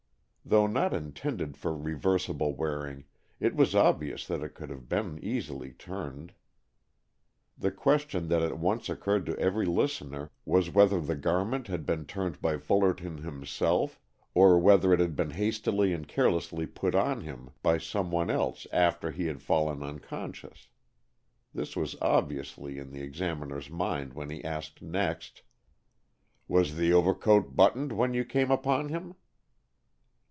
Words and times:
Though 0.43 0.65
not 0.67 0.93
intended 0.93 1.55
for 1.55 1.73
reversible 1.73 2.53
wearing, 2.53 3.05
it 3.39 3.55
was 3.55 3.73
obvious 3.73 4.27
that 4.27 4.43
it 4.43 4.53
could 4.53 4.69
have 4.69 4.89
been 4.89 5.17
easily 5.23 5.71
turned. 5.71 6.33
The 7.57 7.71
question 7.71 8.27
that 8.27 8.41
at 8.41 8.57
once 8.57 8.89
occurred 8.89 9.25
to 9.27 9.39
every 9.39 9.65
listener 9.65 10.29
was 10.43 10.69
whether 10.71 10.99
the 10.99 11.15
garment 11.15 11.67
had 11.67 11.85
been 11.85 12.03
turned 12.05 12.41
by 12.41 12.57
Fullerton 12.57 13.19
himself, 13.19 13.97
or 14.33 14.59
whether 14.59 14.91
it 14.91 14.99
had 14.99 15.15
been 15.15 15.29
hastily 15.29 15.93
and 15.93 16.05
carelessly 16.05 16.65
put 16.65 16.95
on 16.95 17.21
him 17.21 17.51
by 17.63 17.77
some 17.77 18.11
one 18.11 18.29
else 18.29 18.67
after 18.73 19.09
he 19.11 19.27
had 19.27 19.41
fallen 19.41 19.81
unconscious. 19.81 20.67
This 21.53 21.77
was 21.77 21.95
obviously 22.01 22.77
in 22.77 22.91
the 22.91 23.01
examiner's 23.03 23.69
mind 23.69 24.15
when 24.15 24.29
he 24.29 24.43
asked 24.43 24.81
next, 24.81 25.43
"Was 26.49 26.75
the 26.75 26.91
overcoat 26.91 27.55
buttoned 27.55 27.93
when 27.93 28.13
you 28.13 28.25
came 28.25 28.51
upon 28.51 28.89
him?" 28.89 29.13